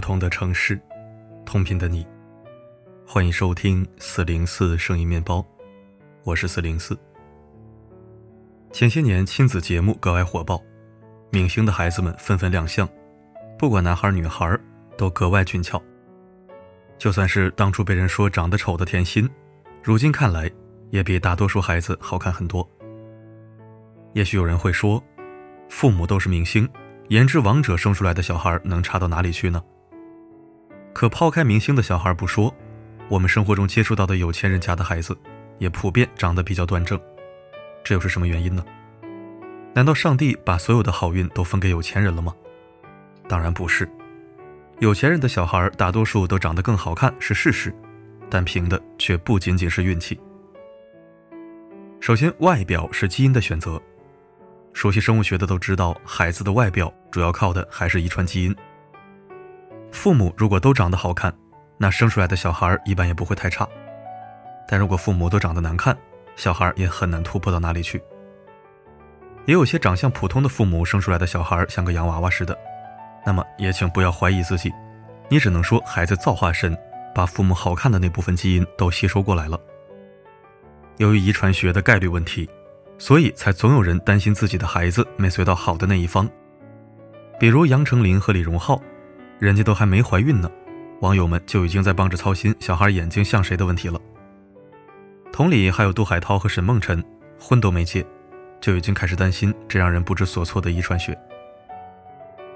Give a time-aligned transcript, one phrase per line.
[0.00, 0.80] 不同的城市，
[1.44, 2.06] 同频的你，
[3.06, 5.44] 欢迎收听四零四声音面包，
[6.24, 6.98] 我是四零四。
[8.72, 10.58] 前些年亲子节目格外火爆，
[11.28, 12.88] 明星的孩子们纷纷亮相，
[13.58, 14.58] 不管男孩女孩
[14.96, 15.78] 都格外俊俏。
[16.96, 19.28] 就算是当初被人说长得丑的甜心，
[19.82, 20.50] 如今看来
[20.88, 22.66] 也比大多数孩子好看很多。
[24.14, 25.04] 也许有人会说，
[25.68, 26.66] 父母都是明星，
[27.08, 29.62] 颜值王者生出来的小孩能差到哪里去呢？
[30.92, 32.54] 可抛开明星的小孩不说，
[33.08, 35.16] 我们生活中接触到的有钱人家的孩子，
[35.58, 37.00] 也普遍长得比较端正。
[37.82, 38.64] 这又是什么原因呢？
[39.72, 42.34] 难道上帝把所有的好运都分给有钱人了吗？
[43.28, 43.88] 当然不是。
[44.80, 47.72] 有钱人的小孩大多数都长得更好看是事实，
[48.28, 50.18] 但凭的却不仅仅是运气。
[52.00, 53.80] 首先，外表是基因的选择。
[54.72, 58.56] 熟悉生物学的都知道，孩子的外表主要靠的还是遗传基因。
[59.92, 61.32] 父母如果都长得好看，
[61.76, 63.68] 那生出来的小孩一般也不会太差。
[64.68, 65.96] 但如果父母都长得难看，
[66.36, 68.00] 小孩也很难突破到哪里去。
[69.46, 72.56] 也有些长相普通的父母生出来的小孩像个洋娃娃似的，
[73.26, 74.72] 那么也请不要怀疑自己，
[75.28, 76.76] 你只能说孩子造化深，
[77.14, 79.58] 把父母好看的那部分基因都吸收过来了。
[80.98, 82.48] 由于遗传学的概率问题，
[82.98, 86.28] 所以才总有人担心自己的孩子没随到好的那一方，
[87.40, 88.80] 比如杨丞琳和李荣浩。
[89.40, 90.50] 人家都还没怀孕呢，
[91.00, 93.98] 网友们就已经在帮着操心小孩眼睛像谁的问题了。
[95.32, 97.02] 同理，还有杜海涛和沈梦辰，
[97.40, 98.04] 婚都没结，
[98.60, 101.18] 就已经开始担心这让人不知所措的遗传学。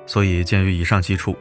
[0.04, 1.34] 所以，鉴于以上基础，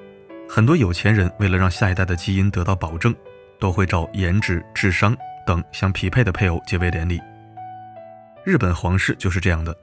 [0.47, 3.13] 很多有钱人为了让下一代的基因得到保证，
[3.59, 5.13] 都会找颜值、智商
[5.45, 7.19] 等相匹配的配偶结为连理。
[8.45, 9.75] 日本皇室就是这样的，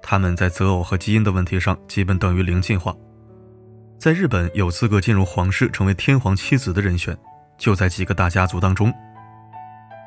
[0.00, 2.94] 他们在择偶和基因的问题上基本等于零进化。
[3.98, 7.16] 在日本，有资格进入皇室成为天皇妻子的人选，
[7.56, 8.92] 就在几个大家族当中。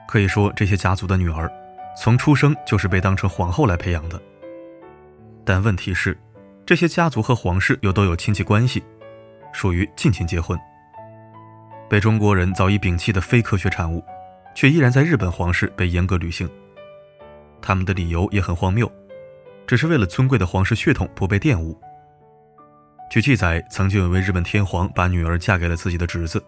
[0.08, 1.52] 可以说，这些家族的女儿，
[1.98, 4.22] 从出生就是被当成皇后来培养的。
[5.44, 6.18] 但问题是，
[6.66, 8.84] 这些家族和皇室又都有亲戚关系，
[9.52, 10.58] 属于近亲结婚，
[11.90, 14.04] 被中国人早已摒弃的非科学产物，
[14.56, 16.48] 却依然在日本皇室被严格履行。
[17.60, 18.90] 他们的理由也很荒谬，
[19.66, 21.78] 只是为了尊贵的皇室血统不被玷污。
[23.10, 26.44] 据记载，曾经有位日本天皇把女儿嫁给了自己的侄子，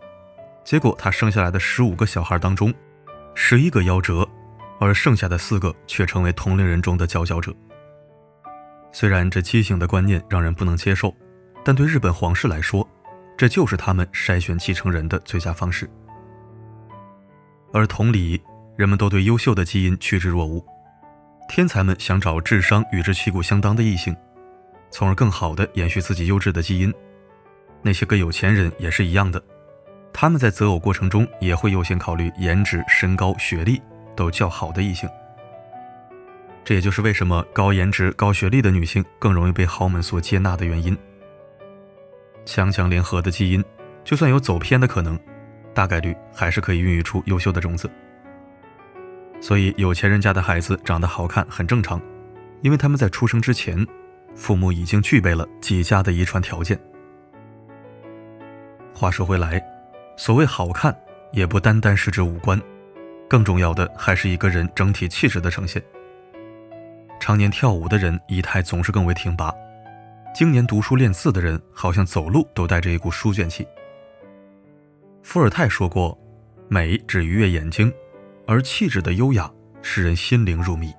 [0.63, 2.71] 结果他生下来的十五个小孩当中，
[3.33, 4.27] 十一个夭折，
[4.79, 7.51] 而剩下的四个却成为同龄人中的佼佼者。
[8.91, 11.11] 虽然这畸形的观念让人不能接受，
[11.65, 12.87] 但对日本皇室来说，
[13.35, 15.89] 这就是他们筛选继承人的最佳方式。
[17.73, 18.39] 而同理，
[18.75, 20.63] 人们都对优秀的基因趋之若鹜，
[21.49, 24.15] 天才们想找智商与之旗鼓相当的异性。
[24.91, 26.93] 从而更好地延续自己优质的基因。
[27.81, 29.41] 那些个有钱人也是一样的，
[30.13, 33.81] 他们在择偶过程中也会优先考虑颜值、身高、学历
[34.15, 35.09] 都较好的异性。
[36.63, 40.95] 这也就是为什么高颜值、高学历的女性更容易被豪门所接纳的原因。
[42.45, 43.63] 强强联合的基因，
[44.03, 45.19] 就算有走偏的可能，
[45.73, 47.89] 大概率还是可以孕育出优秀的种子。
[49.39, 51.99] 所以，有钱人家的孩子长得好看很正常，
[52.61, 53.87] 因为他们在出生之前。
[54.35, 56.79] 父母已经具备了极佳的遗传条件。
[58.93, 59.63] 话说回来，
[60.17, 60.95] 所谓好看，
[61.31, 62.61] 也不单单是指五官，
[63.27, 65.81] 更重要的还是一个人整体气质的呈现。
[67.19, 69.53] 常年跳舞的人仪态总是更为挺拔，
[70.33, 73.67] 经年读书练字的人好像走路都带着一股书卷气。
[75.23, 76.17] 伏尔泰说过
[76.67, 77.91] ：“美只愉悦眼睛，
[78.47, 79.49] 而气质的优雅
[79.81, 80.93] 使人心灵入迷。”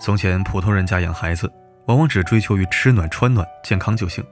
[0.00, 1.52] 从前普通人家养孩子。
[1.88, 4.22] 往往只追求于吃暖穿暖、健康就行，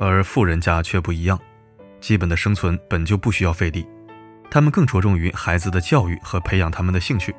[0.00, 1.38] 而富人家却不一样，
[2.00, 3.84] 基本的生存本就不需要费力，
[4.48, 7.34] 他们更着重于孩子的教育和培养他们的兴趣。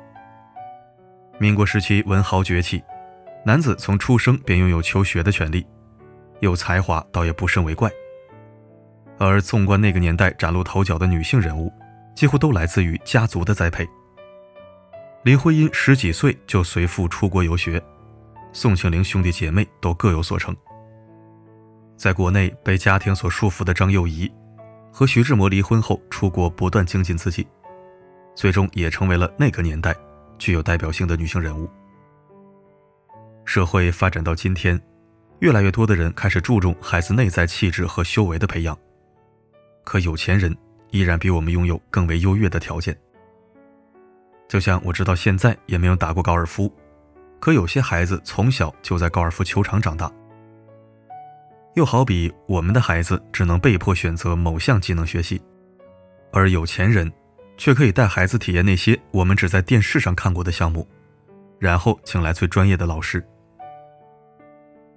[1.38, 2.82] 民国时期文豪崛起，
[3.42, 5.66] 男子从出生便拥有求学的权利，
[6.40, 7.90] 有才华倒也不甚为怪。
[9.18, 11.72] 而纵观那个年代崭露头角的女性人物，
[12.14, 13.88] 几乎都来自于家族的栽培。
[15.22, 17.82] 林徽因十几岁就随父出国游学。
[18.56, 20.56] 宋庆龄兄弟姐妹都各有所成。
[21.94, 24.32] 在国内被家庭所束缚的张幼仪，
[24.90, 27.46] 和徐志摩离婚后出国不断精进自己，
[28.34, 29.94] 最终也成为了那个年代
[30.38, 31.68] 具有代表性的女性人物。
[33.44, 34.80] 社会发展到今天，
[35.40, 38.74] 越来越多的人开始注重孩子内在气质和修为的培养，
[39.84, 40.56] 可有钱人
[40.92, 42.98] 依然比我们拥有更为优越的条件。
[44.48, 46.72] 就像我直到现在也没有打过高尔夫。
[47.38, 50.10] 可有些孩子从小就在高尔夫球场长大。
[51.74, 55.40] 又好比我们的孩子只能被迫选择某项技能学习，
[56.32, 57.12] 而有钱人
[57.58, 60.88] 却可以带孩子体验那些我们只在电视上看过的项目，
[61.58, 63.22] 然后请来最专业的老师。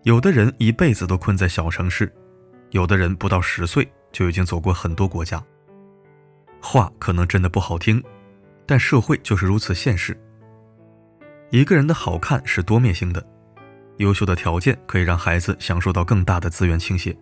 [0.03, 2.09] 有的人一辈子都困在小城市，
[2.69, 5.43] 有的人不到十岁就已经走过很多国家。
[6.61, 8.01] 话可能真的不好听，
[8.65, 10.17] 但社会就是如此现实。
[11.51, 13.25] 一个人的好看是多面性的。
[13.97, 17.15] 优秀的条件可以让孩子享受到更大的资源倾斜。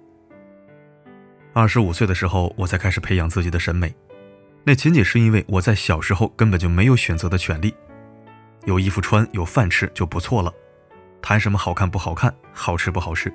[1.54, 3.96] 二十五岁的时候，我才开始培养自己的审美，
[4.64, 7.74] 那仅仅是因为我在小时候根本就没有选择的权利，
[8.66, 10.54] 有衣服穿，有饭吃就不错了，
[11.22, 13.34] 谈什么好看不好看，好吃不好吃。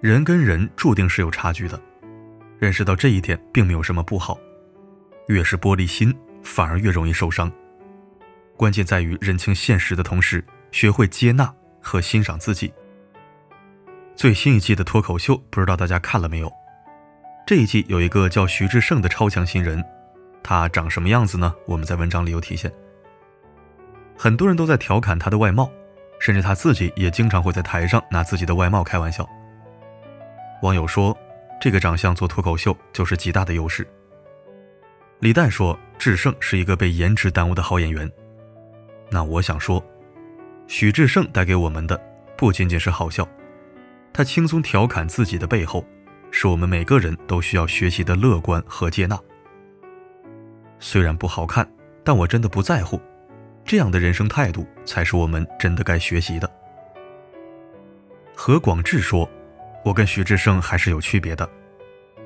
[0.00, 1.80] 人跟人注定是有差距的，
[2.58, 4.38] 认识到这一点并没有什么不好，
[5.28, 7.50] 越是玻璃心，反而越容易受伤。
[8.56, 11.52] 关键在于认清现实的同时，学会接纳。
[11.86, 12.72] 和欣赏自己。
[14.16, 16.50] 最新一季的脱口秀，不知道大家看了没有？
[17.46, 19.84] 这一季有一个叫徐志胜的超强新人，
[20.42, 21.54] 他长什么样子呢？
[21.66, 22.72] 我们在文章里有体现。
[24.16, 25.70] 很多人都在调侃他的外貌，
[26.18, 29.28] 甚至他自己也经常会在台上拿自己的外貌开玩笑。
[30.62, 31.14] 网友说，
[31.60, 33.86] 这个长相做脱口秀就是极大的优势。
[35.18, 38.10] 李诞说，志胜是一个被颜值耽误的好演员。
[39.10, 39.84] 那我想说。
[40.66, 42.00] 许志胜带给我们的
[42.38, 43.28] 不仅仅是好笑，
[44.14, 45.84] 他轻松调侃自己的背后，
[46.30, 49.18] 是我们每个人都需要学习的乐观和接纳。
[50.80, 51.70] 虽然不好看，
[52.02, 52.98] 但我真的不在乎，
[53.62, 56.50] 这样的人生态度才是我们真的该学习的。
[58.34, 59.28] 何广智说
[59.84, 61.46] ：“我跟许志胜还是有区别的，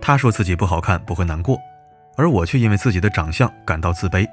[0.01, 1.59] 他说自己不好看不会难过，
[2.17, 4.25] 而我却因为自己的长相感到自卑。”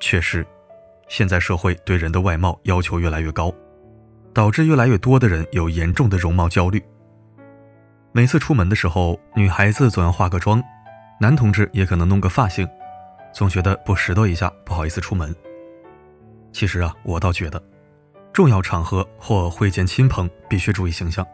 [0.00, 0.46] 确实。
[1.08, 3.52] 现在社会对人的外貌要求越来越高，
[4.32, 6.82] 导致越来越多的人有严重的容貌焦虑。
[8.12, 10.62] 每次出门的时候，女孩子总要化个妆，
[11.20, 12.68] 男同志也可能弄个发型，
[13.32, 15.34] 总觉得不拾掇一下不好意思出门。
[16.52, 17.62] 其实啊，我倒觉得，
[18.32, 21.26] 重要场合或会见亲朋必须注意形象，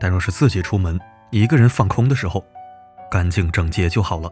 [0.00, 0.98] 但若是自己出门
[1.30, 2.44] 一个人放空的时候，
[3.10, 4.30] 干净整洁就好了。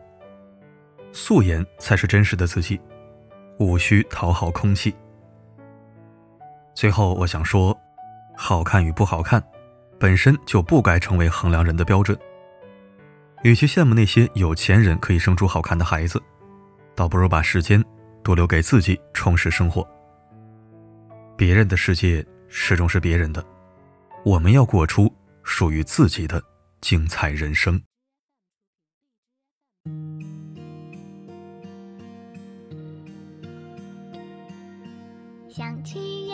[1.13, 2.81] 素颜才是真实的自己。
[3.59, 4.95] 无需讨好空气。
[6.75, 7.77] 最后，我想说，
[8.37, 9.43] 好看与不好看，
[9.99, 12.19] 本身就不该成为衡量人的标准。
[13.43, 16.21] 与其羡慕那些有钱人可以生出好看的孩子，
[16.95, 17.83] 倒不如把时间
[18.23, 19.87] 多留给自己，充实生活。
[21.37, 23.45] 别人的世界始终是别人的，
[24.25, 25.13] 我们要过出
[25.43, 26.43] 属于自己的
[26.81, 27.81] 精彩人生。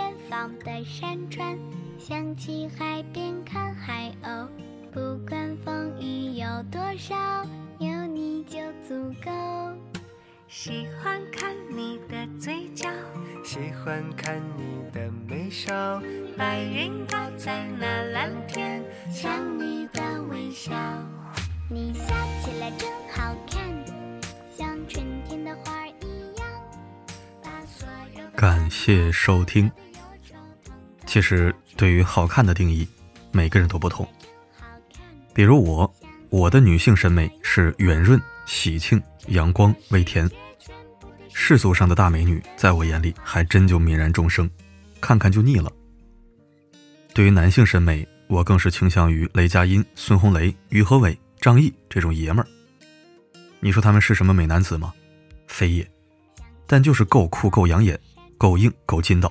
[0.01, 1.59] 远方的山川，
[1.99, 4.49] 想起海边看海鸥。
[4.91, 7.15] 不管风雨有多少，
[7.79, 8.59] 有你就
[8.89, 9.31] 足够。
[10.49, 12.89] 喜欢看你的嘴角，
[13.45, 16.01] 喜欢看你的眉梢。
[16.35, 18.83] 白云挂在那蓝天，
[19.13, 20.01] 像你的
[20.31, 20.73] 微笑。
[21.69, 22.07] 你笑
[22.43, 23.63] 起来真好看，
[24.57, 26.47] 像春天的花儿一样。
[28.35, 29.71] 感谢收听。
[31.11, 32.87] 其实，对于好看的定义，
[33.33, 34.09] 每个人都不同。
[35.35, 35.93] 比如我，
[36.29, 40.31] 我的女性审美是圆润、喜庆、阳光、微甜。
[41.35, 44.49] 世俗上的大美女，在我眼里还真就泯然众生，
[45.01, 45.69] 看看就腻了。
[47.13, 52.47] 对于男性审美，我更是倾向于雷佳音、孙红雷、于和伟、张译这种爷们儿。
[53.59, 54.95] 你说他们是什么美男子吗？
[55.49, 55.91] 非也，
[56.69, 57.99] 但就是够酷、够养眼。
[58.39, 59.31] 够硬够劲道，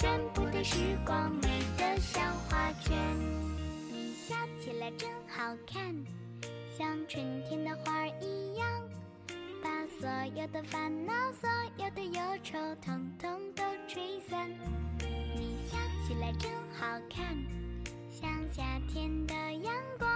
[0.00, 2.96] 全部的时光美得像画卷，
[3.92, 5.94] 你笑起来真好看，
[6.74, 8.66] 像春天的花儿一样，
[9.62, 9.68] 把
[10.00, 14.48] 所有的烦恼、所有的忧愁，统统都吹散。
[15.36, 15.76] 你笑
[16.08, 17.36] 起来真好看，
[18.10, 20.08] 像夏天的阳光，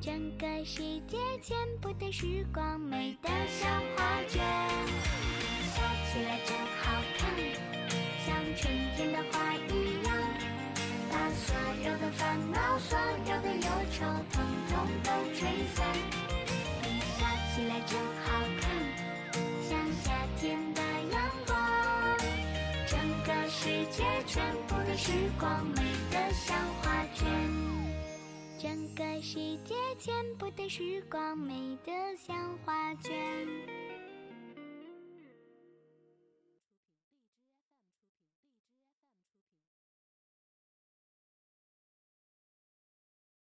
[0.00, 3.28] 整个世界全部的时光美得
[23.72, 25.10] 世界全部的时
[25.40, 27.26] 光，美得像画卷。
[28.58, 32.36] 整个世界全部的时光，美得像
[32.66, 33.12] 画卷。